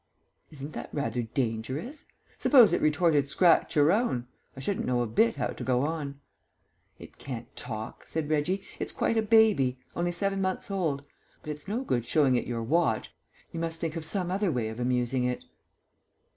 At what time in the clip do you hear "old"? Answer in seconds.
10.71-11.03